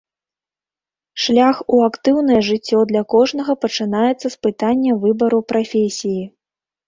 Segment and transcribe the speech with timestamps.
[1.23, 6.23] Шлях у актыўнае жыццё для кожнага пачынаецца з пытання выбару прафесіі.